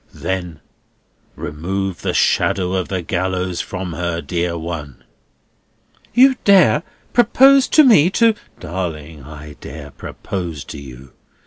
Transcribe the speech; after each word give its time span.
Then 0.15 0.61
remove 1.35 2.01
the 2.01 2.15
shadow 2.15 2.73
of 2.73 2.87
the 2.87 3.03
gallows 3.03 3.61
from 3.61 3.93
her, 3.93 4.19
dear 4.19 4.57
one!" 4.57 5.03
"You 6.11 6.37
dare 6.43 6.81
propose 7.13 7.67
to 7.67 7.83
me 7.83 8.09
to—" 8.09 8.33
"Darling, 8.59 9.21
I 9.21 9.57
dare 9.61 9.91
propose 9.91 10.63
to 10.63 10.79
you. 10.79 11.13